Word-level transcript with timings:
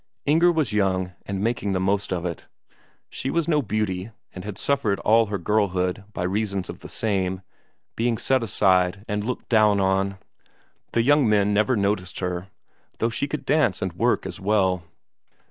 Inger 0.25 0.51
was 0.51 0.73
young, 0.73 1.11
and 1.27 1.43
making 1.43 1.73
the 1.73 1.79
most 1.79 2.11
of 2.11 2.25
it. 2.25 2.47
She 3.07 3.29
was 3.29 3.47
no 3.47 3.61
beauty, 3.61 4.09
and 4.33 4.43
had 4.43 4.57
suffered 4.57 4.99
all 5.01 5.27
her 5.27 5.37
girlhood 5.37 6.05
by 6.11 6.23
reason 6.23 6.63
of 6.69 6.79
the 6.79 6.89
same, 6.89 7.43
being 7.95 8.17
set 8.17 8.41
aside 8.41 9.05
and 9.07 9.23
looked 9.23 9.47
down 9.47 9.79
on. 9.79 10.17
The 10.93 11.03
young 11.03 11.29
men 11.29 11.53
never 11.53 11.77
noticed 11.77 12.17
her, 12.17 12.47
though 12.97 13.11
she 13.11 13.27
could 13.27 13.45
dance 13.45 13.79
and 13.79 13.93
work 13.93 14.25
as 14.25 14.39
well. 14.39 14.83